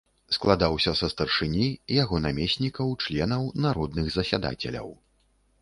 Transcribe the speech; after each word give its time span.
Складаўся 0.35 0.93
са 1.01 1.09
старшыні, 1.13 1.67
яго 2.03 2.21
намеснікаў, 2.25 2.87
членаў, 3.07 3.47
народных 3.67 4.05
засядацеляў. 4.17 4.89